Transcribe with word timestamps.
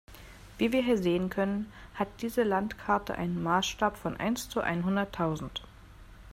Wie 0.57 0.71
wir 0.71 0.81
hier 0.81 0.97
sehen 0.97 1.29
können, 1.29 1.71
hat 1.93 2.07
diese 2.23 2.41
Landkarte 2.41 3.13
einen 3.19 3.43
Maßstab 3.43 3.95
von 3.97 4.17
eins 4.17 4.49
zu 4.49 4.59
einhunderttausend. 4.59 5.61